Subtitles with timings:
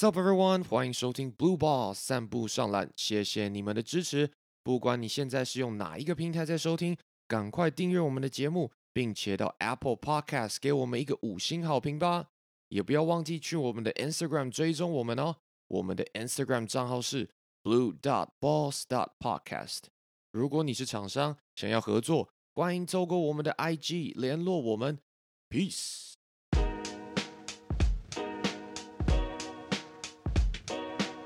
[0.00, 4.30] Sup everyone，欢迎收听 Blue Ball 散步上篮，谢谢你们的支持。
[4.62, 6.96] 不管你现在是用哪一个平台在收听，
[7.26, 12.28] 赶快订阅我们的节目，并且到 Apple Podcast 给我们一个五星好评吧。
[12.68, 15.34] 也不要忘记去我们的 Instagram 追踪我们哦。
[15.66, 17.28] 我们的 Instagram 账号是
[17.64, 19.80] blue dot balls dot podcast。
[20.30, 25.00] 如果你是厂商想要合作，欢迎透过我们的 IG 联络我们。
[25.50, 26.17] Peace。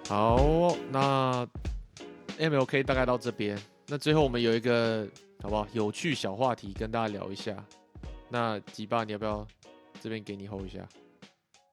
[0.09, 1.48] 好，那
[2.38, 3.59] MLK 大概到这边。
[3.87, 5.06] 那最后我们有一个
[5.41, 7.65] 好不好有趣小话题跟大家聊一下。
[8.28, 9.47] 那吉爸，你要不要
[10.01, 10.87] 这边给你 hold 一下？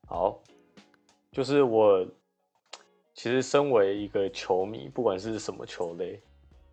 [0.08, 0.42] 好，
[1.32, 2.06] 就是我
[3.14, 6.22] 其实身为一个球迷，不管是什么球类，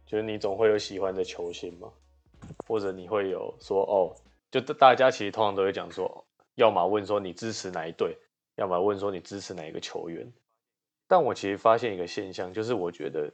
[0.07, 1.89] 就是你总会有喜欢的球星嘛，
[2.67, 4.15] 或者你会有说哦，
[4.53, 8.17] 就大家其实通常都会讲说，要么问说你支持哪一队，
[8.55, 10.33] 要么问说你支持哪一个球员。
[11.09, 13.33] 但我其实发现一个现象，就是我觉得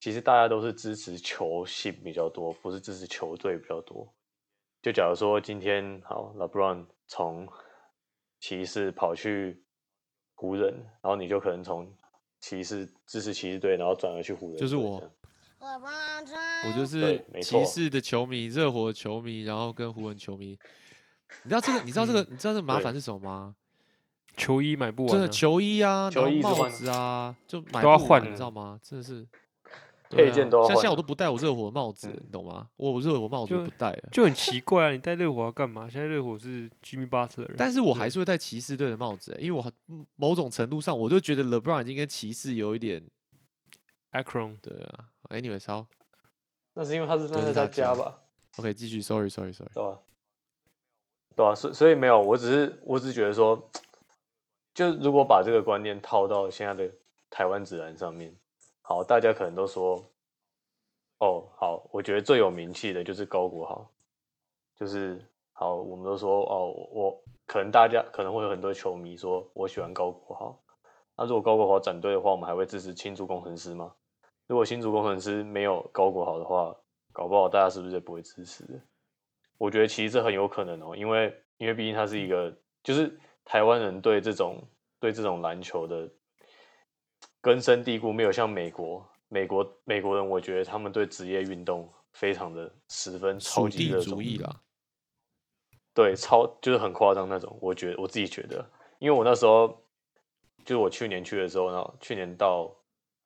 [0.00, 4.12] 其实大家都是支持球星比较多，不是支持球队比较多。
[4.82, 7.48] 就假如说今天好，LeBron 从
[8.40, 9.64] 骑士跑去
[10.34, 11.96] 湖人，然后你就可能从
[12.40, 14.58] 骑士支持骑士队，然后转而去湖人。
[14.58, 15.00] 就是我，
[15.60, 20.58] 我就是骑士的球迷，热火的球迷，然后跟湖人球迷。
[21.44, 21.80] 你知道这个？
[21.84, 22.26] 你知道这个？
[22.28, 23.54] 你知道这个麻烦是什么吗？
[24.36, 28.78] 球衣买不完，真的球衣啊，球衣帽子啊，就买都要换，你知道吗？
[28.82, 29.26] 真的是
[30.08, 32.68] 配件都要像现在我都不戴我热火的帽子，你懂吗？
[32.76, 34.90] 我热火帽子不戴了，就很奇怪啊！
[34.90, 35.88] 你戴热火要干嘛？
[35.88, 39.72] 现在热火是 Jimmy Butler，但是我还是会戴骑士队的帽子，因为我
[40.16, 43.02] 某种程度上我就觉得 LeBron 已经跟骑士有一点
[44.12, 45.86] Acron，对啊，Anyway，超，
[46.74, 48.18] 那是因为他是那是他家吧
[48.58, 49.98] ？OK，继续，Sorry，Sorry，Sorry，对吧？
[51.34, 53.70] 对啊，所所以没有，我只是我只是觉得说。
[54.74, 56.90] 就如果把这个观念套到现在的
[57.28, 58.34] 台湾指南上面，
[58.80, 60.02] 好，大家可能都说，
[61.18, 63.86] 哦，好，我觉得最有名气的就是高国豪，
[64.74, 65.22] 就是
[65.52, 70.58] 好，我们都说，哦，我可能大家可能会有很多球迷说我喜欢高国豪，
[71.16, 73.92] 那如果高国豪转队的话，我们还会支持新竹工程师吗？
[74.46, 76.74] 如果新竹工程师没有高国豪的话，
[77.12, 78.64] 搞不好大家是不是也不会支持？
[79.58, 83.20] 我觉得其实这很有可能哦，因为因为毕竟他是一个就是。
[83.44, 84.62] 台湾人对这种
[85.00, 86.08] 对这种篮球的
[87.40, 94.60] 根深蒂固，没有像美国美国美国人，我觉得他们对职业运动非常的十分超级热衷啦。
[95.94, 97.58] 对，超就是很夸张那种。
[97.60, 98.64] 我觉得我自己觉得，
[98.98, 99.68] 因为我那时候
[100.64, 102.74] 就是我去年去的时候，然后去年到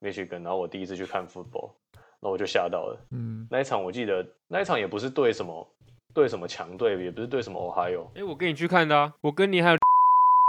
[0.01, 1.73] Michigan，然后我第一次去看 football，
[2.19, 3.07] 那我就吓到了。
[3.11, 5.77] 嗯，那一场我记得那一场也不是对什么
[6.13, 8.09] 对什么强队，也不是对什么 Ohio。
[8.19, 9.77] 哎，我跟你去看的啊，我跟你还有。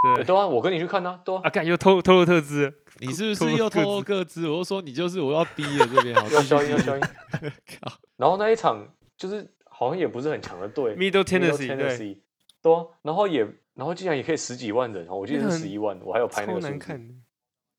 [0.04, 4.48] 对，都啊，我跟你去看呢，都啊，看又偷偷了特资，你是不是又偷了个资？
[4.48, 7.04] 我就说你就是我要逼的这边，要消音要消音。
[8.18, 8.88] 然后那一场
[9.18, 12.18] 就是好像也不是很强的队，Middle Tennessee，
[12.62, 16.98] 对啊，然后也然后竟然也可以十几万人，我记得是十一万，我还有拍那个数字。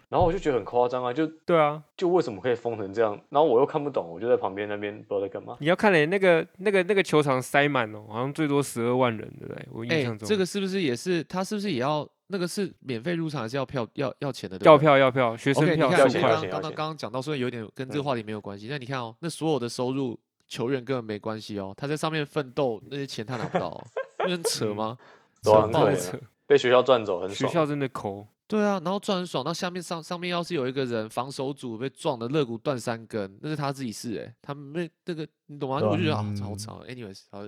[0.08, 3.12] 然后我就觉得很夸张啊，就对啊，就为什么可以封成这样？
[3.28, 5.56] 然后我又看不懂，我就在旁边那边不知道在干嘛。
[5.60, 9.68] 你要看嘞，那个那个那个球场塞满哦，好像最多十二万人，对不对？
[9.70, 14.58] 我印象中，这个是不是也是他是不是也要那个是免费入场还是要票要要钱的？
[14.62, 15.90] 要票要票，学生票。
[15.90, 23.78] 刚刚刚刚刚刚讲到，虽然有点跟这个话题没有关系，但你看哦，那所有的收入球员根本没关系哦，他在上面奋斗那些钱他拿不到
[24.20, 24.96] 那，很扯吗？
[25.42, 27.50] 扯爆扯，被学校赚走，很爽。
[27.50, 28.26] 学校真的抠。
[28.48, 29.44] 对啊，然后撞很爽。
[29.44, 34.72] 到下面上上面要是有一个人防守组被撞的肋骨断三根，那是他自己事哎，他们
[35.04, 35.76] 那个你懂吗？
[35.76, 36.82] 我就觉得啊，好吵。
[36.84, 37.44] Anyways，好，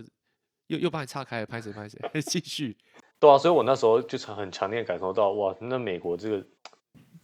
[0.67, 2.77] 又又把你岔开了，拍谁拍谁， 继续。
[3.19, 6.47] 对啊，所以我那时候就很强烈感受到，哇，那美国这个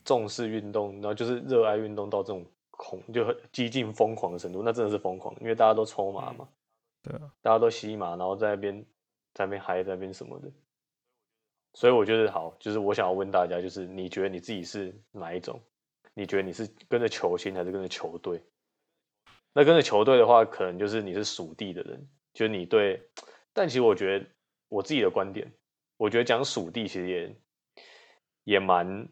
[0.06, 6.48] 重视运动，然后就是热爱运动到这种恐就很激进疯狂的程度，那真的是疯狂，因为大家都抽麻嘛，
[7.02, 8.82] 对啊，大家都吸麻，然后在那边
[9.34, 10.50] 在那边嗨，在那边什么的。
[11.76, 15.60] 所以我觉得好，就是我想要问大家，就是你觉得你自己是哪一种？
[16.14, 18.42] 你觉得你是跟着球星还是跟着球队？
[19.52, 23.06] 那跟着球队的话，可能就是你是属地的人，就是你对。
[23.52, 24.26] 但其实我觉得
[24.70, 25.52] 我自己的观点，
[25.98, 27.36] 我觉得讲属地其实也
[28.44, 29.06] 也蛮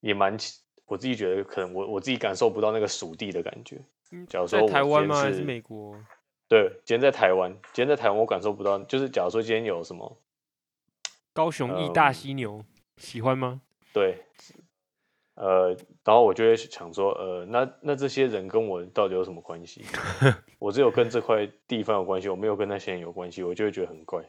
[0.00, 0.36] 也蛮，
[0.84, 3.82] 我自己觉得可能我我自己感受不到那个属地的感觉。
[4.28, 5.18] 假如说台湾吗？
[5.22, 5.96] 还是美国？
[6.48, 8.78] 对，今天在台湾，今天在台湾我感受不到。
[8.80, 10.20] 就是假如说今天有什么。
[11.40, 12.62] 高雄义大犀牛
[12.98, 13.62] 喜欢吗？
[13.94, 14.22] 对，
[15.36, 15.70] 呃，
[16.04, 19.82] 然后我就会想说，呃，那那这些人跟我到底有什么关系？
[20.60, 24.20] 我只有跟这块地方有关系，我没有跟那些人有关系，我就会觉得很怪，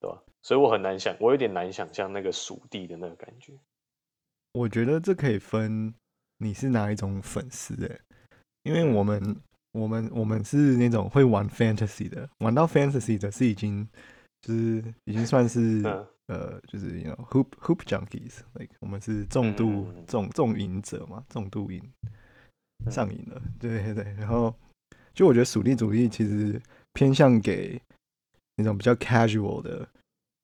[0.00, 0.22] 对吧？
[0.42, 3.54] 所以我很难想，我有点难想象那个属地的那个感觉。
[4.52, 5.94] 我觉得这可以分
[6.36, 7.98] 你是哪一种粉丝哎，
[8.64, 9.34] 因为我们
[9.72, 13.88] 我们我们是那种会玩 fantasy 的，玩到 fantasy 的是已经
[14.42, 21.82] 就是已经算是嗯呃就是 you know hoop hoop junkies，like 我们是重度重重瘾者嘛，重度瘾
[22.86, 24.54] 嗯上瘾了，对对对，然后
[25.12, 26.60] 就我觉得属地主义其实
[26.92, 27.80] 偏向给
[28.56, 29.88] 那种比较 casual 的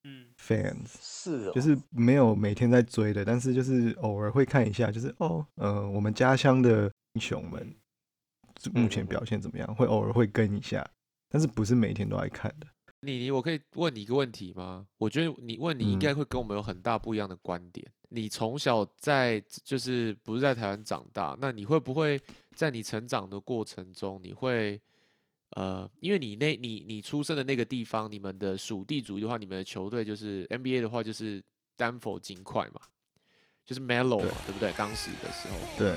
[0.03, 0.89] 嗯，fans。
[1.01, 7.75] 是哦，就是没有每天在追的，但是就是偶尔会看一下，就是哦，呃，我们家乡的英雄们
[8.73, 10.85] 目前表现怎么样，会偶尔会跟一下，
[11.29, 12.67] 但是不是每天都爱看的。
[13.07, 14.87] 你你我可以问你一个问题吗？
[14.99, 17.87] 我觉得你问你应嗯该会跟我们有很大不一样的观点。
[18.09, 22.21] 你从小在就是不是在台湾长大，那你会不会
[22.55, 24.81] 在你成长的过程中，你会
[25.51, 31.43] 呃，因为你那你你出生的那个地方，你们的属地主义的话，你们的球队就是 NBA 的话就是
[31.77, 32.81] 丹佛金块嘛，
[33.65, 34.73] 就是 Melo 嘛，对不对？
[34.77, 35.97] 当时的时候，对，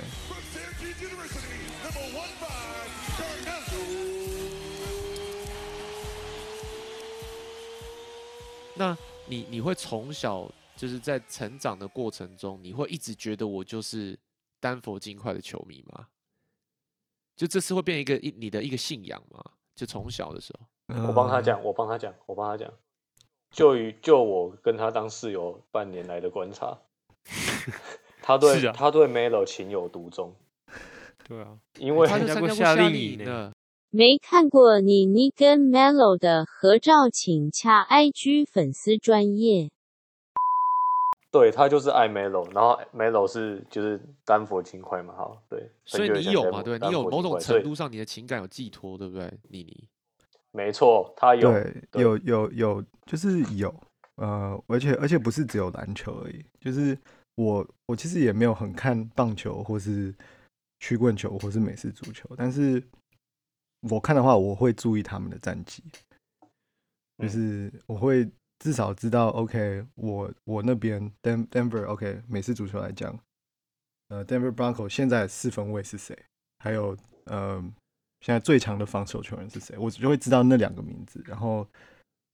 [8.77, 8.97] 那
[9.27, 14.17] 你你会从小就是在成长的过程中，你会一直觉得我就是
[14.59, 16.07] 丹佛金块的球迷吗？
[17.35, 19.43] 就这次会变一个一你的一个信仰吗？
[19.75, 22.71] 就从小的时候，呃，我帮他讲，我帮他讲，我帮他讲。
[23.51, 26.77] 就于就我跟他当室友半年来的观察，
[28.21, 30.35] 他对、啊他对 Melo 情有独钟，
[31.27, 33.53] 对啊，因为他就参加过夏令营呢令营呢。
[33.89, 39.69] 没看过你妮跟 Melo 的合照，请洽 IG 粉丝专业。
[41.31, 46.61] 对他就是爱 Melo，然后 Melo 是就是丹佛金块嘛，好对，所以你有嘛？
[46.61, 49.31] 对，你有某种程度上你的情感有寄托，对不对？
[49.49, 49.87] 妮妮，
[50.51, 53.73] 没错，他有对，对有有有，就是有，
[54.15, 56.97] 呃，而且而且不是只有篮球而已，就是
[57.35, 60.13] 我我其实也没有很看棒球或是
[60.79, 62.81] 曲棍球或是美式足球，但是
[63.89, 65.83] 我看的话，我会注意他们的战绩，
[67.17, 68.29] 就嗯是我会
[68.59, 73.17] 至少知道，OK，我我那边 Den Denver，OK，、美式足球来讲，
[74.09, 76.17] 呃，Denver Bronco 现在四分卫是谁？
[76.59, 77.59] 还有呃，
[78.21, 79.77] 现在最强的防守球员是谁？
[79.77, 81.67] 我就会知道那两个名字，然后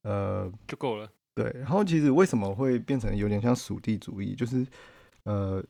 [0.03, 1.11] 呃，就够了。
[1.35, 4.65] 对，然后其实为什么会变成有点像属地主义，就是
[5.23, 5.63] 呃，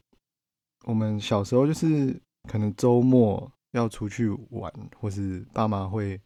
[0.86, 2.13] 我们小时候就是
[2.50, 6.19] 可能周末要出去玩，或是爸妈会，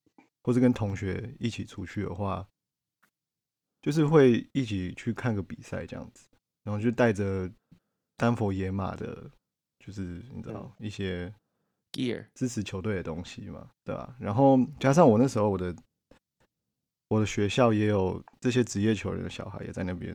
[0.43, 2.47] 或是跟同学一起出去的话，
[3.81, 6.27] 就是会一起去看个比赛这样子，
[6.63, 7.49] 然后就带着
[8.17, 9.29] 丹佛野马的，
[9.79, 11.33] 就是你知道一些
[11.93, 15.73] Gear 支持球队的东西嘛，对吧、然后加上我那时候我的
[17.07, 20.13] 我的学校也有这些职业球员的小孩也在那边，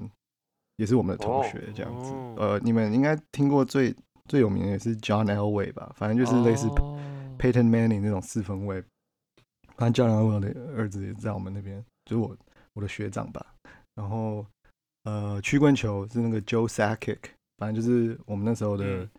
[0.77, 2.11] 也是我们的同哦学这样子。
[2.11, 3.95] 哦呃，你们应该听过最
[4.27, 5.91] 最有名的也是 John Elway 吧？
[5.97, 6.99] 反正就是类似哦
[7.43, 8.81] Peyton Manning 那种四分卫。
[9.77, 12.37] 反正 John Elway 的儿子也在我们那边，就是我
[12.75, 13.45] 我的学长吧。
[13.97, 14.47] 然后
[15.03, 17.19] 呃，曲棍球是那个 Joe Sakic，
[17.59, 19.11] 反正就是我们那时候的嗯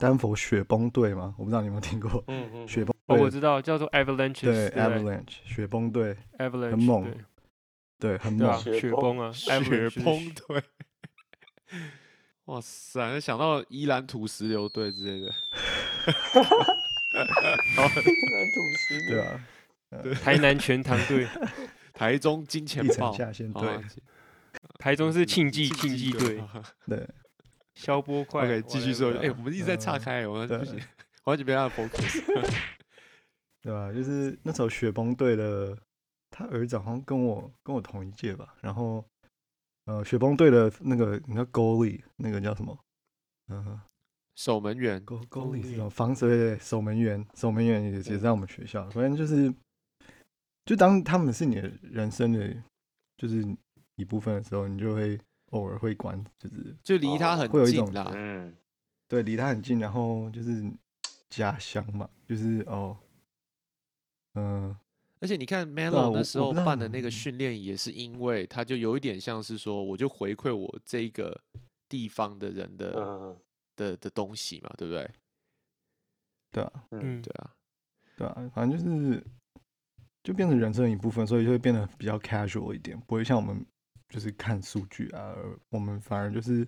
[0.00, 7.04] 丹佛雪崩队嘛，我不知道你有没有听过嗯嗯雪崩哦，队我知道，叫做 Avalanche，对，Avalanche 雪崩队，Avalanche，很猛
[8.00, 8.58] 对对，很猛。
[8.58, 10.62] 雪崩啊雪崩队。
[12.46, 13.20] 哇塞！
[13.20, 15.32] 想到伊兰土石流队之类的，
[16.34, 16.44] 南
[18.54, 19.40] 土石对啊，
[20.22, 21.26] 台南全糖队，
[21.92, 23.82] 台中金钱豹下线队啊，
[24.78, 26.42] 台中是庆记竞庆记队，
[26.86, 27.08] 对，
[27.74, 28.44] 消波快。
[28.44, 29.12] OK，继续说。
[29.12, 30.80] 哎、我们一直在岔嗯开，我不行，
[31.24, 32.22] 完全没办法 focus。
[33.62, 33.92] 对吧？
[33.92, 35.76] 就是那时候雪崩队的，
[36.30, 38.54] 他儿子好像跟我跟我同一届吧。
[38.62, 39.04] 然后，
[39.84, 42.78] 呃，雪崩队的那个你知道 goalie 那个叫什么？
[43.48, 43.78] 嗯、
[44.40, 45.90] 守门员 goalie 是 goalie 什么？
[45.90, 48.88] 防守对对守门员，守门员也也在我们学校。
[48.88, 49.52] 反正就是，
[50.64, 52.50] 就当他们是你的人生的
[53.18, 53.44] 就是
[53.96, 55.20] 一部分的时候，你就会
[55.50, 58.10] 偶尔会关，就是就离他哦很会有一种近啦。
[58.14, 58.56] 嗯，
[59.08, 60.64] 对离他很近，然后就是
[61.28, 62.96] 家乡嘛，就是哦，
[64.36, 64.74] 嗯、
[65.20, 71.38] 而且你看啊 Melo 我那时候办的那个嗯训练，也是因为他就有一点像是说，我就回馈我这一个
[71.90, 73.36] 地方的人的、嗯
[73.80, 75.10] 的的东西嘛，对不对？
[76.52, 77.50] 对啊，嗯，对啊，
[78.16, 79.24] 对啊，反正就是
[80.22, 83.64] 就变成人生的一部分，所以就会变得比较 casual 一点，不会像我们
[84.08, 85.34] 就是看数据啊，
[85.70, 86.66] 我们反而就是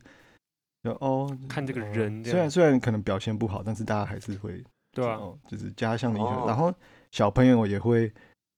[0.82, 6.46] 就哦看这个呃人虽然虽然可能表现不好，但是大家还是会对啊，哦，就是家乡的英雄，哦。
[6.46, 6.72] 然后
[7.10, 8.12] 小朋友也会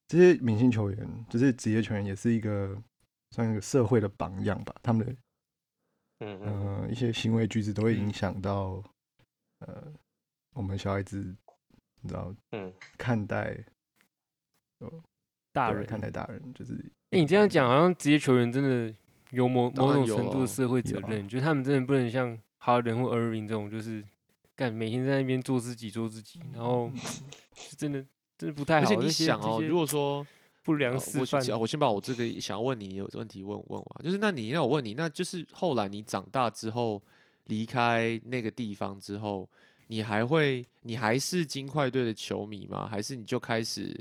[0.07, 2.77] 这些明星球员，就是职业球员，也是一个
[3.31, 5.17] 算一个社会的榜样吧，他们的
[6.25, 8.83] 嗯嗯呃，一些行为举止都会影嗯响到，
[9.61, 9.93] 呃，
[10.55, 11.19] 我们小孩子，
[12.01, 13.55] 你知道嗯，看待
[14.79, 14.89] 对
[15.53, 15.85] 大人。
[15.87, 16.75] 看待大人，就是
[17.11, 18.95] 哎、你这样讲，好像职业球员真的
[19.31, 24.03] 有某某种程度的啊社会责任，就是他们真的不能像哈登或 Irving 这种，就是
[24.57, 26.91] 干每天在那边做自己做自己，然后
[27.77, 28.05] 真的
[28.37, 28.87] 真的不太好。
[28.87, 30.27] 而且你想哦，如果说
[30.65, 37.01] 不良示范，先我先把我这个想要问你有问题问问完，就是那你那我问你，那就是后来你长大之后
[37.45, 39.47] 离开那个地方之后，
[39.89, 42.89] 你还会你还是金块队的球迷吗？
[42.91, 43.95] 还是你就开始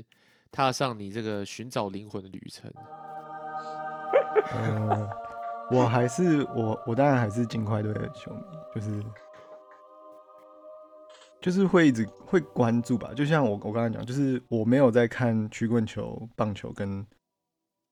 [0.50, 2.72] 踏上你这个寻找灵魂的旅程？
[4.52, 5.10] 呃，
[5.70, 8.40] 我还是我我当然还是金块队的球迷，
[8.74, 9.02] 就是
[11.44, 13.12] 就是会一直会关注吧。
[13.12, 17.06] 就像我我刚才讲，就是我没有在看曲棍球、棒球跟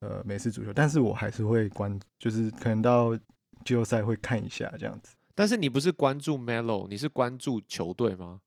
[0.01, 3.15] 呃美式足球，但是我还是会关，就是可能到
[3.63, 5.15] 季后赛会看一下这样子。
[5.35, 8.41] 但是你不是关注 Melo，你是关注球队吗？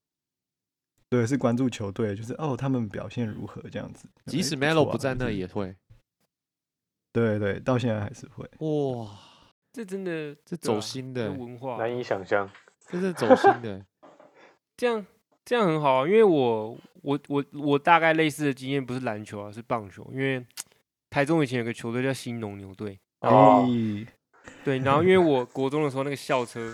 [1.08, 4.10] 对，是关注球队，就是哦他们表现如何这样子。
[4.26, 5.76] 即使 Melo 啊不在那也会。
[7.14, 8.44] 对对，到现在还是会。
[8.58, 9.08] 哇，
[9.72, 12.50] 这真的这走心的文化，难以想象。
[12.88, 13.86] 这是走心的。
[14.78, 15.06] 这样
[15.44, 20.46] 这样很好啊，因为我我我我大概类似的经验不是篮球啊，是棒球，因为
[21.10, 24.14] 台中以前有个球队叫新农牛队，哦哎
[24.64, 26.74] 对，然后因为我国中的时候那个校车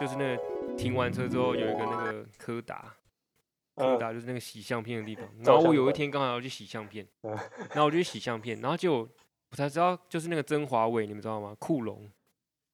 [0.00, 0.42] 就是那个
[0.76, 2.94] 停完车之后有一个那个柯达，
[3.76, 7.30] 柯嗯达就是那个洗相片的地方，然后我有一天刚好要去洗相片，嗯
[7.70, 9.08] 然后我就去洗相片，然后就
[9.50, 11.54] 我才知道就是那个曾华伟，你们知道吗？
[11.58, 12.08] 库龙，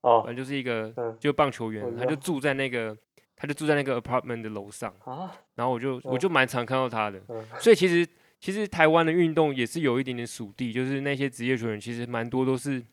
[0.03, 2.97] 哦反正就是一个嗯就棒球员，他就住在那个
[3.39, 4.93] 他就住在那个 apartment 的楼上。
[5.05, 8.07] 啊，然后我就我哦就蛮常看到他的，嗯所以其实
[8.41, 12.85] 其实台湾的运动也是有一点点属地，就是那些职业球员其实蛮多都是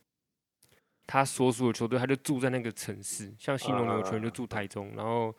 [1.05, 5.35] 他所属的球队，他就住在那个城市，像新农牛球员就住台中，然后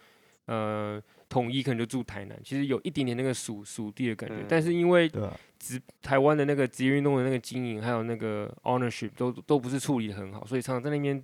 [0.47, 5.11] 呃统一可能就住台南，其实有一点点那个属属地的感觉，嗯但是因为
[5.59, 11.21] 职台湾的那个职业运动的那个经营，还有那个 ownership 都都不是处理的很好，所以常常在那边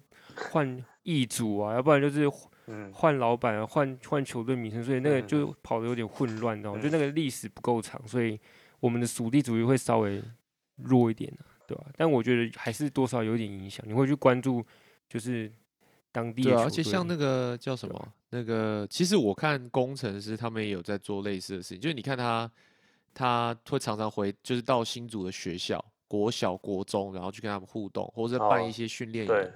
[0.51, 2.27] 换易主啊，要不然就是
[2.67, 2.93] 嗯。
[2.93, 6.81] 换老板啊，换换球队名称，所以那个嗯就跑的有点混乱，你知道吗？
[6.81, 6.93] 就嗯。
[6.93, 8.39] 那个历史不够长，所以
[8.81, 10.23] 我们的属地主义会稍微
[10.77, 14.65] 弱一点啊，对吧、但我觉得还是多少有点影响，你会去关注
[15.09, 15.51] 就是
[16.11, 22.51] 当地的对啊，而且像那个叫什么，那个其实我看工程师他们也有在做类似的事情，就是你看他
[23.15, 29.51] 他会常常回，就是到新组的学校，国小、国中，然后去跟他们互动，或者是办一哦些训练对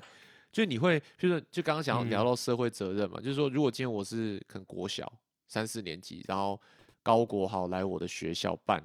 [0.64, 0.68] 营。
[0.68, 5.12] 就你会，就是就刚刚想要聊嗯到社会责任嘛，就是说，如果今天我是可能国小
[5.46, 6.60] 三四年级，然后
[7.02, 8.82] 高国豪来我的学校办，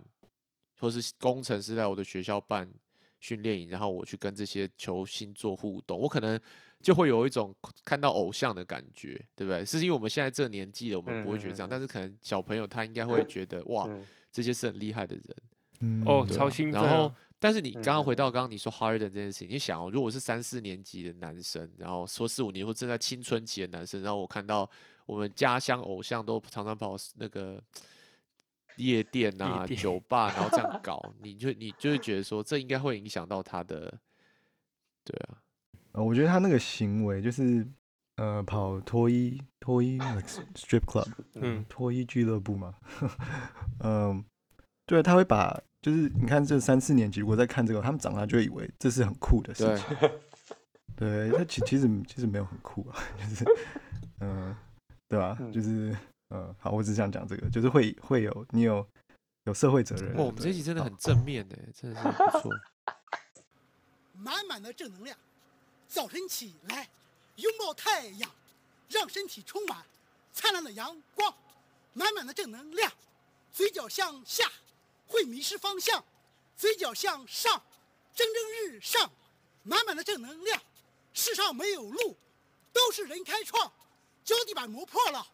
[0.79, 2.69] 或是工程师来我的学校办
[3.19, 6.39] 训练营，然后我去跟这些球星做互动，我可能
[6.81, 9.63] 就会有一种看到偶像的感觉，对不对？
[9.63, 15.35] 是因为我们现在这年纪了，我们不会觉得这样，但是可能小朋友他应该会觉得哇，嗯这些是很厉害的人。
[15.79, 24.69] 嗯，哦，超兴奋、然后啊。，但是你刚刚回嗯到刚刚你说 Harden 这件事情，你想哦，如果是三四年级的男生，然后说四五年或正在青春期的男生，然后我看到
[25.07, 27.59] 我们家乡偶像都常常跑那个
[28.75, 33.91] 夜店啊、店酒吧，然后这样 搞，你就你就会觉得说，这应该会影响到他的，
[35.03, 35.41] 对啊，
[35.93, 37.67] 呃，我觉得他那个行为就是，
[38.17, 42.75] 呃，跑脱衣脱衣 like strip club，嗯，脱衣俱乐部嘛，
[43.83, 44.23] 嗯，
[44.85, 50.09] 对，他会把就是你看这三四年级如果在看这个，他们长大就会以为这是很酷的事情，
[50.95, 53.45] 对， 他其其实其实没有很酷啊，就是，
[54.19, 54.55] 嗯、
[55.07, 55.97] 对吧、嗯就是，
[56.29, 58.87] 嗯，好，我只想讲这个，就是会会有你有
[59.45, 62.51] 有社会责任，哇，我们这一对好集真的很正面的，真的是不错。
[64.13, 65.17] 满满的正能量。
[65.87, 66.87] 早晨起来，
[67.37, 68.29] 拥抱太阳，
[68.87, 69.83] 让身体充满
[70.31, 71.33] 灿烂的阳光，
[71.93, 72.91] 满满的正能量。
[73.51, 74.45] 嘴角向下，
[75.11, 76.01] 会迷失方向；
[76.55, 77.63] 嘴角向上，
[78.13, 79.11] 蒸蒸日上。
[79.63, 80.59] 满满的正能量。
[81.13, 82.17] 世上没有路，
[82.71, 83.71] 都是人开创。
[84.23, 85.27] 脚底板磨破了，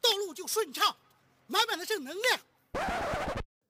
[0.00, 0.96] 道路就顺畅。
[1.46, 2.40] 满满的正能量。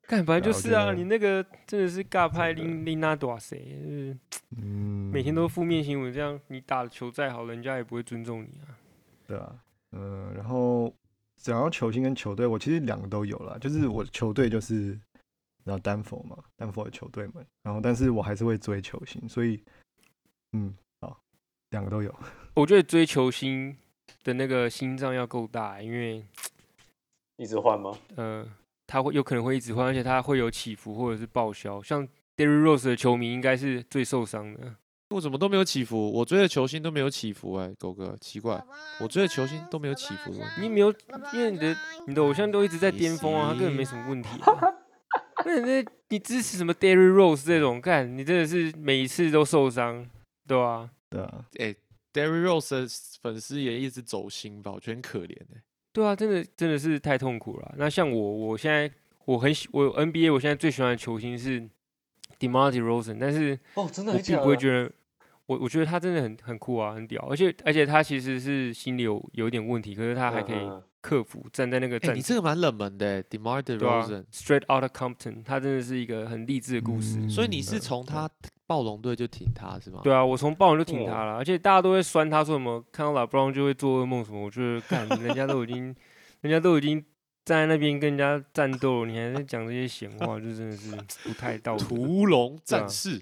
[0.09, 3.57] 干，本来就是啊，你那个真的是尬拍琳琳娜多塞，
[4.57, 8.75] 嗯，每天都负面新闻，这样你打的球再好，人家也不会尊重你啊。
[9.29, 9.55] 对啊，
[9.93, 10.93] 嗯，然后
[11.37, 14.99] 讲到球星跟球队，我其实两个都有了，就是我的球队就是
[15.65, 19.63] 然后丹佛嘛，丹佛的球队们，然后但是我还是会追球星，所以
[20.53, 21.21] 嗯，好，
[21.71, 22.15] 两个都有，
[22.55, 23.77] 我觉得追球星
[24.25, 26.25] 的那个心脏要够大，因为
[27.37, 27.97] 一直换吗？
[28.17, 28.47] 呃，
[28.87, 31.83] 他会有可能会一直换，而且他会有起伏或者是报销。
[31.83, 34.75] 像 Derrick Rose 的球迷应该是最受伤的，
[35.11, 36.11] 我怎么都没有起伏？
[36.11, 38.63] 我追的球星都没有起伏哎、狗哥奇怪，
[39.01, 40.61] 我追的球星都没有起伏的问题。
[40.63, 40.93] 你没有，
[41.33, 41.77] 因为你的
[42.07, 44.75] 你的偶像都一直在巅峰啊，他根本没什么问题、啊。
[45.47, 50.09] 那那你支持什么 Derry Rose 这种，干你真的是每一次都受伤，
[50.47, 51.75] 对吧、对啊，哎、
[52.13, 52.87] d e r r y Rose 的
[53.23, 57.75] 粉丝也一直走心吧，我觉得很可怜哎、对啊，真的真的是太痛苦了啊。
[57.77, 58.91] 那像我，我现在
[59.25, 61.61] 我很喜我 NBA 我现在最喜欢的球星是
[62.39, 64.91] DeMar DeRozan，但是哦，真的我并不会觉得，
[65.51, 70.59] 我我觉得他真的很很酷啊，很屌，而且而且他其实是心里有有一点问题，可是他还可以
[71.01, 77.29] 克服，站在那个你这个蛮冷门的、欸、，Demar 对啊 Derozan，、，Straight Outta Compton，他真的是一个很励志的故事。
[77.29, 78.31] 所以你嗯是从他
[78.69, 80.03] 暴龙队就挺他是吗？
[80.05, 85.93] 对啊，我从暴龙就挺哦他了，而且大家都会酸他说什么看到老布朗就会做噩梦什么，我觉得看，人家都已经，
[86.43, 87.05] 人家都已经
[87.45, 90.93] 站在那边跟人家战斗，你还在讲这些闲话，就真的是
[91.25, 91.85] 不太道德。
[91.87, 93.21] 屠龙战士，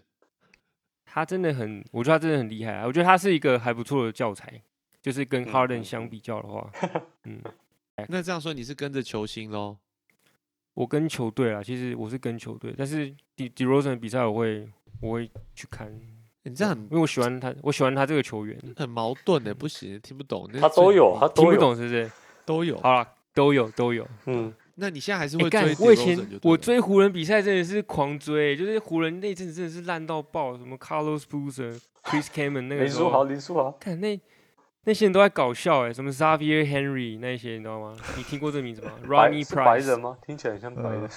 [1.19, 4.63] 他真的很，我觉得他真的很厉害啊，我觉得他是一个还不错的教材，
[5.03, 6.71] 就是跟嗯 Harden 相比较的话，
[7.25, 7.41] 嗯，
[8.09, 9.77] 那这样说你是跟着球星喽？
[10.75, 14.69] 我跟球队啊，其实我是跟球队，但是 D D Rosen 的比赛我会
[15.01, 15.93] 我会去看，
[16.45, 20.49] 你这样很因为我喜欢他，我喜欢他这个球员，很矛盾的，不行，听不懂。
[20.61, 21.57] 他都有，他听不。
[21.57, 22.09] 懂是不是？
[22.47, 22.79] 都有。
[22.79, 24.07] 好了，都有都有。
[24.27, 34.19] 嗯，那你现在还是会追我以前我追湖人比赛真的是狂追，就是湖人那阵子真的是烂到爆，什么 Carlos Boozer、Chris Kaman 那个林书豪，林书豪，看那
[34.85, 37.97] 那些人都在搞笑哎，什么 Xavier Henry 那些你知道吗？
[38.17, 38.93] 你听过这名字吗？
[39.05, 40.19] Ronnie 是白人 Price，吗？
[40.25, 41.09] 听起来很像白人呃。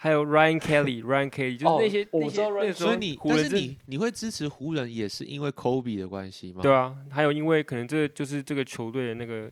[0.00, 6.62] 还有 Ryan Kelly，Ryan Kelly 就是哦那些那我知道些那个时候所以你，但是湖人你你会支持湖人，也是因为 Kobe 的关系吗？
[6.62, 9.50] 对啊，还有因为可能这就是这个球队的那个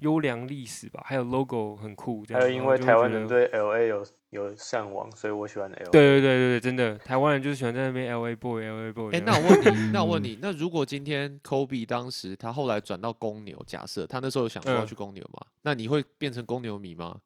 [0.00, 5.90] 优良历史吧，还有 logo 很酷，这样还有因为台湾人对 L A 有有向往，所以我喜欢 L A。
[5.90, 9.20] 对对对对对，真的，台湾人就是喜欢在那边 L A boy L A boy。
[9.20, 17.20] 那我问你，那我问你，那如果今天 Kobe 当时他后来转到公牛，假设他那时候有想说要嗯去公牛嘛，那你会变成公牛迷吗？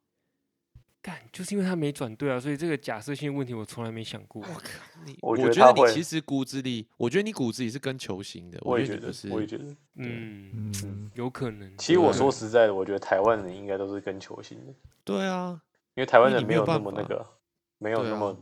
[1.01, 4.45] 干，就是因为他没转对啊，所以这个假设性问题我从来没想过。
[5.07, 9.65] 你 我觉觉得你其实骨子里，我觉得你骨子里是跟球星的，我也觉得是，，我也觉得。
[9.95, 10.51] 嗯，
[10.85, 11.73] 嗯，有可能。
[11.79, 15.61] 其实我对说实在的，我觉得台湾人应该都是跟球星的，对啊，
[15.95, 17.25] 因为台湾人没有那么那个，
[17.79, 18.37] 没有那么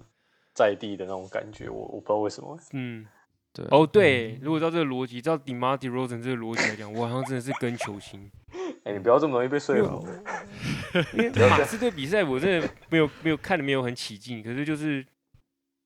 [0.55, 1.69] 在地的那种感觉。
[1.69, 2.59] 我我不知道为什么。
[2.73, 3.07] 嗯，
[3.53, 8.31] 对啊哦对，如果照这个逻辑，照 d e m a r d e r o s e n 这个逻辑来讲，我好像真的是跟球星。
[8.85, 10.07] 哎，你不要这么容易被说服。
[11.13, 15.05] 因为马刺队比赛我真的没有 没有看的没有很起劲，可是就是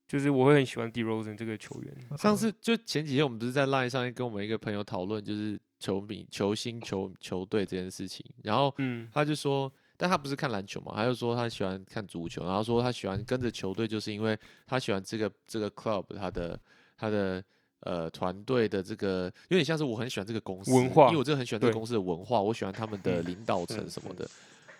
[0.07, 1.95] 就是我会很喜欢 DeRozan 这个球员。
[2.17, 16.59] 上次就前几天我们不是在 LINE 上面跟我们一个朋友讨论，就是球迷、球星、球球队这件事情，然后嗯他就说，但他不是看篮球嘛，他就说他喜欢看足球，然后说他喜欢跟着球队，就是因为他喜欢这个这个 club 他的
[16.97, 17.43] 他的
[17.79, 24.29] 呃团队的这个有点像是我很喜欢这个公司文化因为我真的很喜欢这个公司的文化，我喜欢他们的嗯领导层什么的。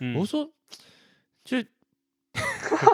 [0.01, 0.51] 嗯，我说，
[1.43, 1.57] 就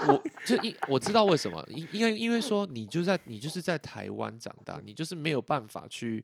[0.07, 6.23] 我就因我知道为什么，因因为因为说你就在你就是在台湾长大，你就是没有办法去，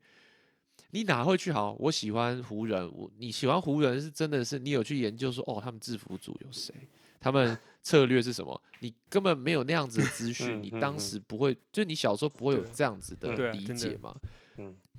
[0.92, 1.72] 你哪会去好？
[1.80, 6.74] 我喜欢湖人，我你喜欢湖人是真的是你有去研究说哦，他们制服组有谁，
[7.20, 8.62] 他们策略是什么？
[8.80, 14.14] 你根本没有那样子的资讯，你当时不会，就你小时候不会有这样子的理解嘛？
[14.24, 14.30] 嗯，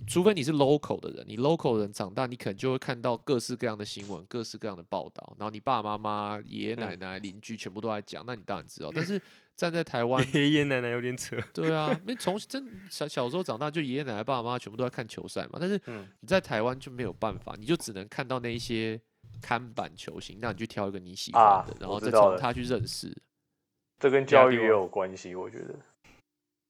[0.07, 5.99] 除非你是 local 的人，你 local 人长大，你可能就会看到各式各样的新闻，各式各样的报道，然后你爸爸妈
[6.37, 8.91] 妈、爷爷奶嗯奶、邻居全部都在讲，那你当然知道。
[8.95, 9.21] 但是
[9.57, 11.37] 站在台湾， 爷爷奶奶有点扯。
[11.55, 15.59] 对啊，因为从真小小时候长大，就爷爷奶奶、爸爸妈妈全部都在看球赛嘛。
[15.61, 19.01] 但是嗯你在台湾就没有办法，你就只能看到那一些
[19.41, 23.17] 看板球星，那你去挑一个你喜欢啊的，然后再从他去认识。
[23.99, 25.75] 这跟教育也有关系，我觉得。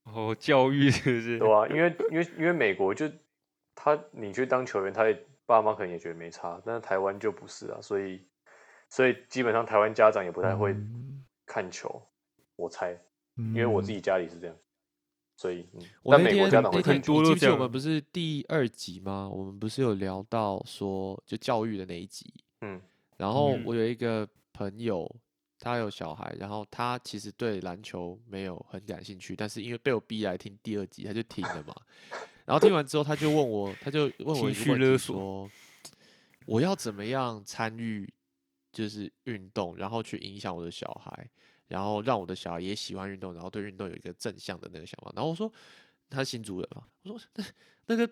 [0.05, 1.39] 哦，教育是不是？
[1.39, 3.11] 对啊，因为因为因为美国就
[3.75, 8.21] 他你去当球员，他也爸妈可能也觉得没差，但是台湾就不是啊，所以
[8.89, 11.25] 所以基本上台湾家长也不太会嗯。
[11.47, 12.03] 看球，
[12.57, 12.99] 我猜，
[13.37, 14.01] 因因为我自己。
[14.01, 14.57] 家里是这样，
[15.37, 19.29] 所以嗯，我那但美国天那天家长会看很多都这样你记得我们不是第二集吗？
[19.31, 22.81] 我们不是有聊到说就教育的那一集，嗯。
[23.19, 23.63] 然后嗯。
[23.67, 25.11] 我有一个朋友，
[25.59, 31.75] 他有小孩，然后他其实对篮球没有很感兴趣，但是因为被我逼来听第二集，他就停了嘛。
[32.45, 35.51] 然后听完之后，他就问我，他就问我一个问题勒索说，
[36.47, 38.13] 我要怎么样参与
[38.71, 41.31] 就是运动，然后去影响我的小孩，
[41.69, 45.11] 然后让我的小孩也喜欢运动，然后对运动有一个正向的那个想法。
[45.17, 45.51] 然后我说
[46.11, 47.45] 他是新主人嘛，我说那
[47.87, 48.11] 那个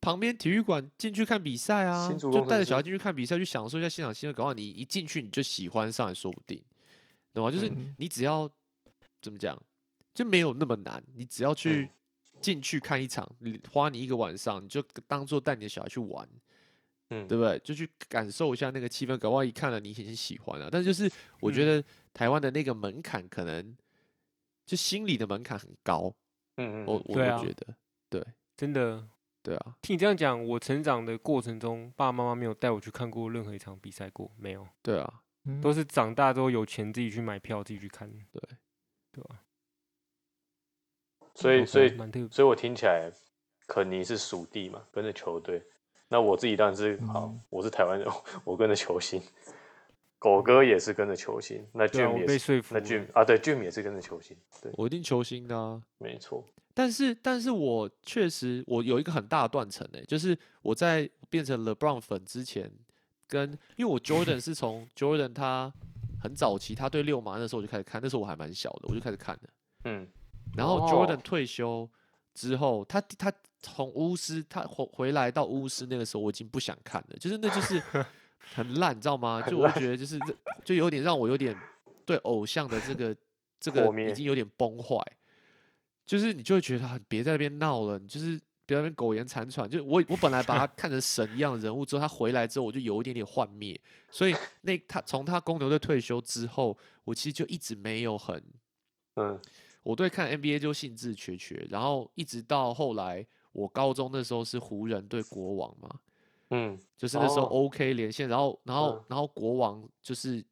[0.00, 6.62] 旁边体育馆进去看比赛啊，就带着小孩进去看比赛，去享受一下现场气氛，搞不好你一进去你就喜欢上，也说不定，
[7.34, 7.50] 懂吗？
[7.50, 7.94] 就是嗯。
[7.98, 8.48] 你只要
[9.20, 9.60] 怎么讲，
[10.14, 11.90] 就没有那么难，你只要去
[12.40, 16.28] 进去看一场，你花你一个晚上，你就当做带你的小孩去玩，
[17.10, 17.58] 嗯，对不对？
[17.60, 20.68] 就去感受一下那个气氛，搞不好一看了你已经喜欢了。
[20.70, 21.66] 但是就是我觉嗯。
[21.66, 23.76] 得台湾的那个门槛可能
[24.64, 26.14] 就心理的门槛很高，
[26.56, 27.38] 嗯嗯嗯，我我对啊。
[27.38, 27.74] 我觉得，
[28.08, 28.24] 对。
[28.56, 29.06] 真的
[29.42, 38.42] 对啊，听你这样讲，我成长的过程中，爸爸妈妈没有带我去看过任何一场比赛过，没有，对啊，嗯都是长大之后有钱自己去买票，自己去看，对
[39.12, 39.40] 对吧？
[41.34, 41.88] 所以所以。
[42.30, 43.10] 所以我听起来，
[43.66, 45.62] 肯尼是属地嘛，跟着球队。
[46.08, 48.08] 那我自己当然是好嗯，我是台湾人，
[48.44, 49.22] 我跟着球星。
[50.18, 55.80] 狗哥也是跟着球星，那对啊 Jim 我也是，被说服那 Jim 啊，对，Jim 也是跟着球星，对，我一定球星的啊。
[55.98, 56.44] 没错，
[56.78, 62.70] 但是，但是我确实我有一个很大的断层诶，就是我在变成 LeBron 粉之前，
[63.26, 65.72] 跟因为我 Jordan 是从 Jordan 他
[66.22, 69.48] 很早期，他对六马那时候我就开始看，那时候我还蛮小的，我就开始看的。
[69.86, 70.06] 嗯，
[70.56, 71.90] 然后哦 Jordan 退休
[72.32, 77.82] 之后，他他从巫师他回回来到巫师那个时候，我已经不想看了，就是那就是
[78.54, 79.42] 很烂，你知道吗？
[79.42, 81.56] 就我就觉得就是这就有点让我有点
[82.06, 83.16] 对偶像的这个
[83.58, 84.96] 这个已经有点崩坏，
[86.08, 88.40] 就是你就会觉得啊别在那边闹了，你就是。
[88.68, 93.80] 别在那边苟延残喘，就我我本来把他看成神一样的人物，之后他回来之后，我就有一点点幻灭。
[94.10, 98.44] 所以 那他从他公牛队退休之后，我其实就一直没有很
[99.16, 99.40] 嗯，
[99.82, 105.88] 我对看 NBA 就兴致缺缺，然后一直到后来，我高中那时候是湖人对国王嘛，
[106.50, 107.64] 嗯，就是那时候哦。
[107.64, 109.04] OK 连线，然后然后、嗯。
[109.08, 110.44] 然后国王就是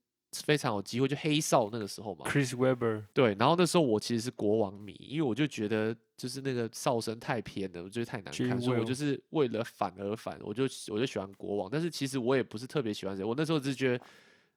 [0.44, 14.04] 非常有机会，就黑哨那个时候嘛，Chris Webber，对，然后那时候我其实是国王迷，因为我就觉得就是那个哨声太偏了，我觉得太难看，所以我就是为了反而反，我就我就喜欢国王，但是其实我也不是特别喜欢谁，我那时候只是觉得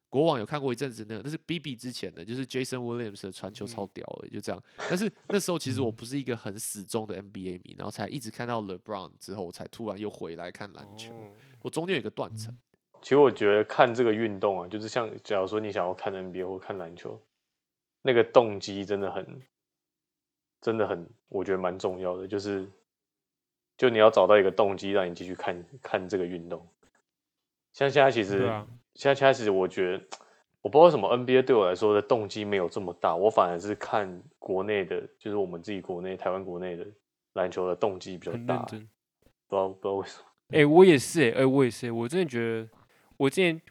[0.10, 4.64] 国王有看过一阵子那个，那是 BB 之前的，就是 Jason Williams 的传球超屌的，就这样。
[4.90, 11.14] 但是那时候其实我不是一个很死忠的 NBA 迷，然后才一直看到 LeBron 之后，我才突然又回来看篮球。
[11.14, 11.32] 哦。
[11.62, 12.58] 我中间有一个断层，
[13.02, 17.20] 其实我觉得看这个运动啊，就是像假如说你想要看 NBA 或看篮球，
[18.02, 19.42] 那个动机真的很，
[20.62, 22.68] 真的很，我觉得蛮重要的，就是
[23.78, 26.68] 就你要找到一个动机，让你继续看看这个运动。
[27.74, 30.04] 像现在其实，对啊现在现在其实我觉得，
[30.62, 36.86] 我不知道为什么 NBA 对我来说的动机没有这么大，我反而是看国内的，就是我们自己国内台湾国内的
[37.34, 38.58] 篮球的动机比较大。
[38.64, 38.86] 不知
[39.56, 40.26] 道不知道为什么。
[40.50, 42.68] 哎、我也是、欸，哎、我也是、欸，我真的觉得，
[43.20, 43.62] 我之前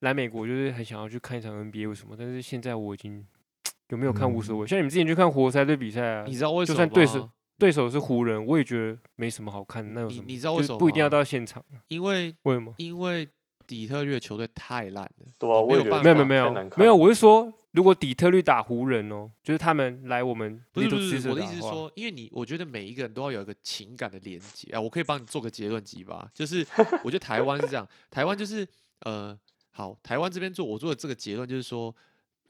[0.00, 2.16] 来美国就是很想要去看一场 NBA，为什么？
[2.18, 3.24] 但是现在我已经
[3.90, 4.66] 有没有看无所谓。
[4.66, 10.24] 像你们之前去看活塞队比赛啊，你知道为什就么算对手吗对手是湖人，我也觉得没什么好看，那有什么？
[10.26, 12.74] 你你知道就是为什么不一定要到现场，因为为什么？
[12.78, 13.28] 因为
[13.70, 24.72] 底特律的球队太烂了，对啊，我也觉得没有没有没有没有，我是说，如果底特律打湖人哦，就是他们来我们不是不是，我的意，思是说，因为你我觉得每一个人都要有一个情感的连接。
[24.72, 26.66] 啊，我可以帮你做个结论集吧，就是
[27.04, 28.66] 我觉得台湾是这样，台湾就是
[29.02, 29.38] 呃，
[29.70, 31.94] 好，台湾这边做我做的这个结论就是说，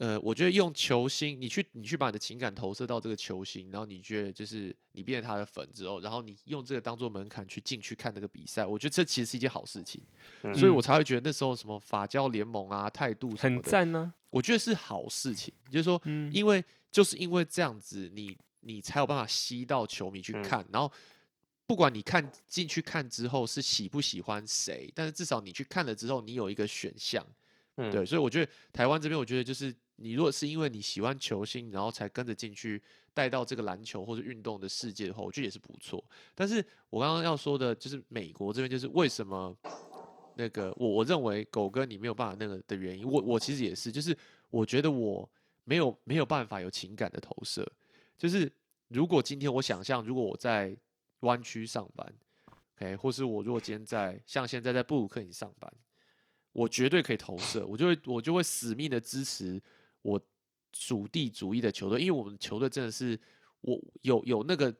[0.00, 10.02] 呃，我觉得用球星，你去你去把你的情感投射到这个球星，然后你觉得就是你变成他的粉之后，然后你用这个当做门槛去进去看那个比赛，我觉得这其实是一件好事情，
[10.40, 10.54] 嗯。
[10.54, 16.32] 所以我才会觉得那时候什么法教联盟啊、态度很，赞呢、我觉得是好事情，就是说，嗯。
[16.32, 20.42] 因为就是因为这样子，你你才有办法吸到球迷去嗯。
[20.42, 20.90] 看，然后
[21.66, 27.22] 不管你看进去看之后是喜不喜欢谁，但是至少你去看了之后，你有一个选项，
[27.76, 27.90] 嗯。
[27.92, 32.82] 对，所以我觉得台湾这边，我觉得就是你如果是因为你喜欢球星，然后才跟着进去
[33.12, 36.02] 带到这个篮球或者运动的世界的话，我觉得也是不错。
[36.34, 39.54] 但是我刚刚要说的就是美国这边，就是为什么
[40.36, 44.16] 那个我我认为狗哥你没有办法那个的原因，我我其实也是，就是
[44.48, 45.28] 我觉得我
[45.64, 47.70] 没有没有办法有情感的投射，
[48.16, 48.50] 就是
[48.88, 50.74] 如果今天我想象，如果我在
[51.20, 52.12] 湾区上班
[52.76, 55.70] ，OK，或是我如果今天在像现在在布鲁克林上班，
[56.52, 59.60] 我绝对可以投射，我就会我就会死命的支持
[60.02, 60.20] 我
[60.72, 63.18] 属地主义的球队，因为我们球队真的是
[63.60, 64.74] 我有有那个，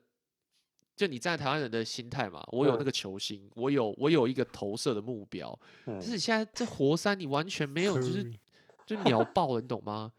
[0.95, 8.31] 就你站在台湾人的心态嘛，我有那嗯个球星，我有我有一个投射的目标，嗯但是你现在这活塞你完全没有，就是
[8.85, 10.11] 就鸟爆了，你懂吗？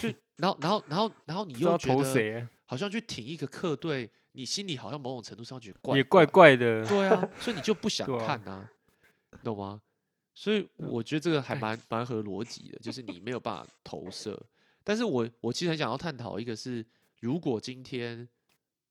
[0.00, 6.84] 就 然后然后然后然后你又觉得投谁啊，好像去挺一个客队，你心里好像某种程度上觉得怪也怪怪的。
[6.86, 8.70] 对啊，所以你就不 想看啊，
[9.44, 9.80] 懂吗？
[10.34, 14.40] 所以我觉得这个还蛮蛮合逻辑的，就是你没有办法投射。
[14.82, 16.84] 但是我我其实很想要探讨一个是，
[17.18, 18.28] 如果今天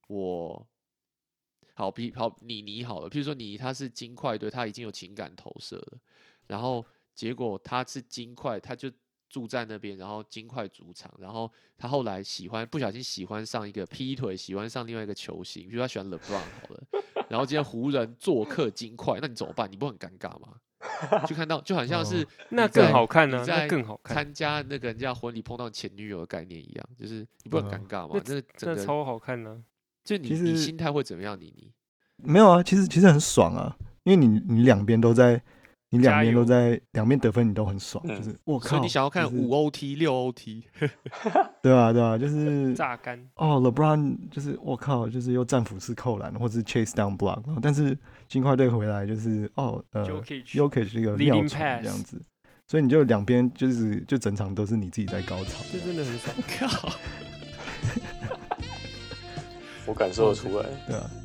[0.07, 0.67] 我
[1.73, 5.99] 好比好你你好了，譬如说你他是金块队，他已经有情感投射了，
[6.47, 8.91] 然后结果他是金块，他就
[9.29, 16.83] 住在那边，然后金块主场，然后他后来喜欢不小心喜欢上一个劈腿，喜欢上另外一个球星，比如他喜欢 LeBron 好了，
[17.29, 19.71] 然后今天湖人做客金块，那你怎么办？
[19.71, 20.59] 你不很尴尬吗？
[21.27, 28.21] 就看到就好像是哦那更好看呢、在那更好看，参加那个人家婚礼碰到前女友的概念一样，就是你不很嗯尴尬吗？
[28.25, 29.61] 那那整个那超好看呢、
[30.03, 31.37] 就你其实你心态会怎么样？
[31.39, 31.71] 你你
[32.17, 35.41] 没有啊，其实其实很爽啊，因为你你两边都在，
[35.91, 40.63] 你两边都在两边得分，你都很爽，嗯就是我靠，所以你想要看就是五 OT 六 OT，
[41.63, 43.19] 对啊对啊，就是 榨干。
[43.35, 47.97] 哦，LeBron 就是我靠，就是又战斧式扣篮，或是 chase down block，然后但是
[48.27, 52.21] 金块队回来就是哦呃 Jokic Jokic 这个 leading 尿床这样子，
[52.67, 56.35] 所以你就两边就是就整场都是你自己在高潮这这样，真的很爽。
[56.69, 56.89] 靠，
[59.87, 60.65] 我感受得出来。
[60.87, 61.18] 对啊嗯，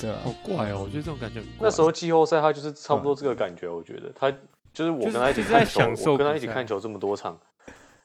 [0.00, 0.82] 对啊好，怪哦！
[0.84, 4.30] 我觉得这种感觉很怪那时候季后赛他就是差不多这个感觉，我觉得他
[4.72, 7.38] 就是我跟他一起在看球，享受我跟他一起看球这么多场，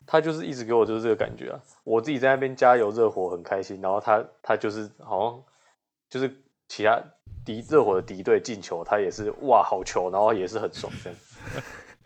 [0.06, 1.60] 他就是一直给我就是这个感觉啊。
[1.84, 5.43] 我自己在那边加油热火很开心，然后他他就是好像
[6.10, 6.36] 就是
[6.67, 7.01] 其他
[7.45, 11.19] 敌热火的敌对进球，他也是哇好球，然后也是很爽这样。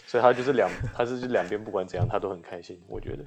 [0.05, 3.23] 所以他就是两，他是就两边不管怎样他都很开心，我觉得。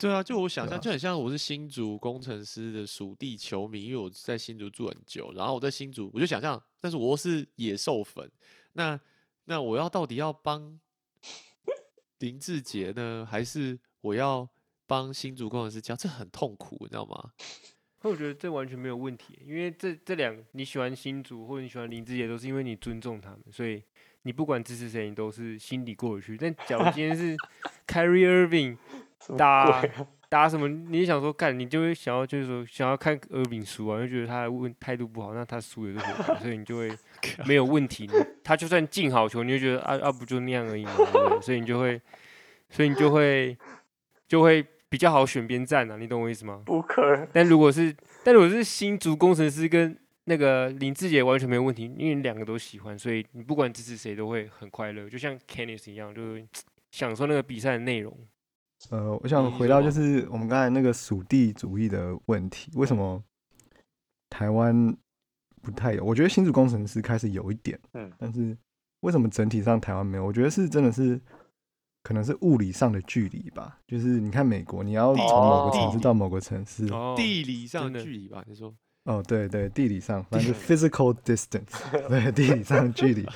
[0.00, 8.30] 对啊，就我想象，啊就很像我是新竹工程师的属地球迷，因为我在新竹住很久，然后我在新竹，我就想象，但是我是野兽粉，
[8.72, 8.98] 那
[9.44, 10.80] 那我要到底要帮
[12.20, 14.48] 林志杰呢，还是我要
[14.86, 15.94] 帮新竹工程师教？
[15.94, 17.32] 这很痛苦，你知道吗？
[18.00, 23.82] 我觉得这完全没有问题，因为这这两你喜欢新竹或者你喜欢林志杰，都是因为你尊重他们，所以
[24.22, 26.38] 你不管支持谁，你都是心里过得去。
[26.38, 27.36] 但假如今天是
[27.86, 28.78] Kyrie Irving
[29.36, 29.82] 打
[30.30, 36.90] 打什么，你也想说干，你就会想要就是说想要看 Irving 输啊，就觉得他的问态度不好，那他输也是活该，所以你就会
[37.46, 38.08] 没有问题。
[38.44, 40.92] 他就算进好球，你就觉得啊啊不就那样而已嘛？
[41.42, 42.00] 所以你就会，
[42.68, 43.56] 所以你就会
[44.28, 46.62] 就会比较好选边站啊，你懂我意思吗？
[46.64, 56.46] 不可但如果是，但如果是新竹工程师跟那个林志杰完全没有问题，因为你两个都喜欢，所以你不管支持谁都会很快乐，就像 Kennis 一样，就是
[56.92, 58.16] 享受那个比赛的内容。
[58.88, 63.22] 呃，我想回到就是我们刚才那个属地主义的问题，为什么
[64.30, 64.96] 台湾
[65.60, 66.02] 不太有？
[66.02, 68.56] 我觉得新竹工程师开始有一点，嗯但是
[69.00, 70.24] 为什么整体上台湾没有？
[70.24, 71.20] 我觉得是真的是
[72.02, 73.78] 可能是物理上的距离吧。
[73.86, 78.42] 就是你看美国，你要从某个城市哦到某个城市，哦，地理上的的距离吧？
[78.48, 83.26] 你说哦，对对，地理上，反正就 physical distance， 对，地理上的距离。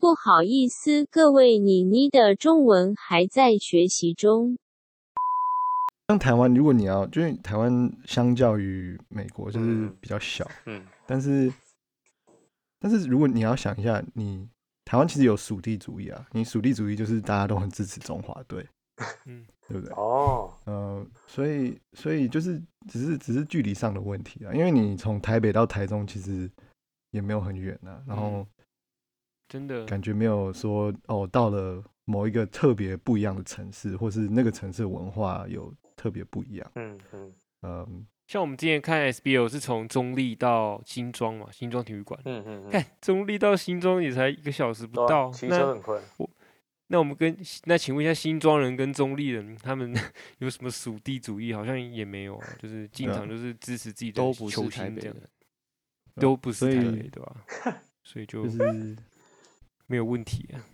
[0.00, 4.56] 不好意思，各位，你你的中文还在学习中。
[6.08, 9.96] 像台湾，如果你要，就是台湾相较于美国就是嗯。
[10.00, 10.82] 比较小，嗯。
[11.06, 11.52] 但是
[12.80, 14.48] 但是如果你要想一下，你
[14.86, 18.66] 台湾其实有属地主义啊，你属地主义就是大家都很支持中华队，
[19.26, 19.94] 嗯，对不对？
[19.96, 26.50] 哦，呃，所以所以就是只是只是距离上的问题啊，因为你从台北到台中其实
[27.10, 28.46] 也没有很远啊，然后
[29.46, 46.00] 真的，感觉没有说哦到了某一个特别不一样的城市，或是那个城市的文化有特别不一样，嗯嗯嗯，像我们之前看 SBL 是从中立到新庄嘛，新庄体育馆，嗯嗯嗯，看中立到新庄也才一个小时不到，骑车那很快。
[46.90, 49.94] 那我们跟那请问一下新庄人跟中立人他们
[50.38, 51.52] 有什么属地主义？
[51.52, 55.16] 好像也没有啊，就是进对啊场就是支持自己的都不是球星这样，
[56.14, 57.36] 都不是所以台北对吧？
[58.04, 58.96] 所以就就是
[59.86, 60.64] 没有问题啊，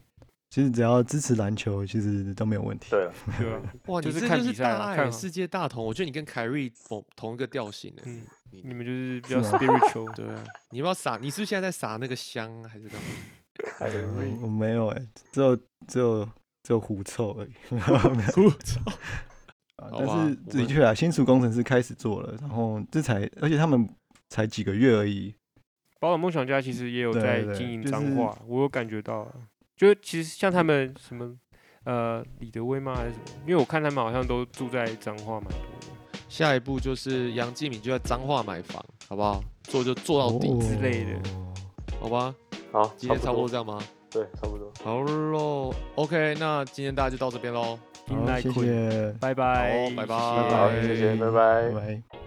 [0.54, 2.86] 其实只要支持篮球，其实都没有问题。
[2.90, 3.60] 对了， 对啊？
[3.86, 8.02] 哇，你就是这就是大爱世界大同，我觉得你跟凯瑞同同一个调性的。
[8.06, 11.18] 嗯，你你们就是比较 spiritual， 对啊，你要不要撒？
[11.20, 13.08] 你是不是现在在撒那个香还是干嘛？
[13.80, 14.04] 凯 瑞
[14.40, 15.56] 我没有哎、只有
[15.88, 16.24] 只有
[16.62, 17.80] 只有狐臭而已。
[18.30, 18.80] 狐臭！
[19.74, 23.88] 啊但是的确啊，新竹工程师开始做了，然后这才，而且他们
[24.28, 25.34] 才几个月而已。
[25.98, 29.26] 宝岛梦想家其实也有在经营就是脏话，我有感觉到
[29.74, 31.34] 啊，就其实像他们什么
[31.84, 33.24] 呃李德威吗还是什么？
[33.46, 35.86] 因为我看他们好像都住在彰化蛮多的。
[36.28, 39.42] 下一步就是杨继敏就在彰化买房，好不好？
[39.64, 41.54] 做就做到底，之类的哦
[42.00, 42.34] 好吧？
[42.72, 43.78] 好，今天差不多多这样吗？
[44.10, 44.72] 对，差不多。
[44.82, 47.78] 好喽，OK，那今天大家就到这边喽。
[48.06, 52.02] 好，谢谢，拜拜，好拜拜谢谢好，谢谢，拜拜拜。
[52.08, 52.23] 拜。